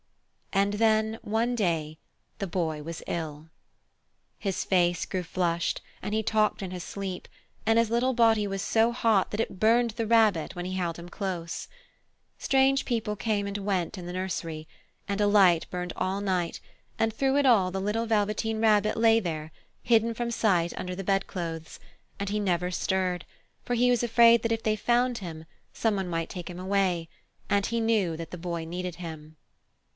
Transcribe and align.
And 0.51 0.73
then, 0.73 1.17
one 1.21 1.55
day, 1.55 1.97
the 2.39 2.47
Boy 2.47 2.81
was 2.81 3.03
ill. 3.07 3.49
His 4.39 4.63
face 4.65 5.05
grew 5.05 5.21
very 5.21 5.31
flushed, 5.31 5.81
and 6.01 6.13
he 6.13 6.23
talked 6.23 6.61
in 6.63 6.71
his 6.71 6.83
sleep, 6.83 7.27
and 7.65 7.77
his 7.79 7.91
little 7.91 8.13
body 8.13 8.47
was 8.47 8.61
so 8.63 8.91
hot 8.91 9.29
that 9.29 9.39
it 9.39 9.59
burned 9.59 9.91
the 9.91 10.07
Rabbit 10.07 10.55
when 10.55 10.65
he 10.65 10.73
held 10.73 10.97
him 10.97 11.07
close. 11.07 11.69
Strange 12.37 12.83
people 12.83 13.15
came 13.15 13.45
and 13.45 13.59
went 13.59 13.97
in 13.97 14.07
the 14.07 14.11
nursery, 14.13 14.67
and 15.07 15.21
a 15.21 15.27
light 15.27 15.69
burned 15.69 15.93
all 15.95 16.19
night 16.19 16.59
and 16.97 17.13
through 17.13 17.37
it 17.37 17.45
all 17.45 17.69
the 17.71 17.79
little 17.79 18.07
Velveteen 18.07 18.59
Rabbit 18.59 18.97
lay 18.97 19.19
there, 19.19 19.51
hidden 19.83 20.13
from 20.15 20.31
sight 20.31 20.73
under 20.77 20.95
the 20.95 21.03
bedclothes, 21.03 21.79
and 22.19 22.27
he 22.29 22.39
never 22.39 22.71
stirred, 22.71 23.23
for 23.63 23.75
he 23.75 23.91
was 23.91 24.01
afraid 24.03 24.41
that 24.41 24.51
if 24.51 24.63
they 24.63 24.75
found 24.75 25.19
him 25.19 25.45
some 25.73 25.95
one 25.95 26.09
might 26.09 26.27
take 26.29 26.49
him 26.49 26.59
away, 26.59 27.07
and 27.49 27.67
he 27.67 27.79
knew 27.79 28.17
that 28.17 28.31
the 28.31 28.37
Boy 28.37 28.65
needed 28.65 28.95
him. 28.95 29.37